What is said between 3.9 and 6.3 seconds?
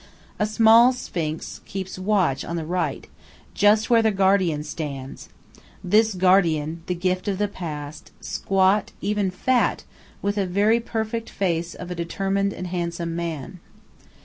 where the guardian stands; this